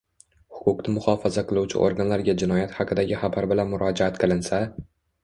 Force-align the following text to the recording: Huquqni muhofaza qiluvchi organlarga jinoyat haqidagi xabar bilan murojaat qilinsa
Huquqni 0.59 0.93
muhofaza 0.93 1.43
qiluvchi 1.51 1.77
organlarga 1.87 2.35
jinoyat 2.45 2.73
haqidagi 2.79 3.21
xabar 3.25 3.49
bilan 3.53 3.71
murojaat 3.75 4.19
qilinsa 4.25 4.65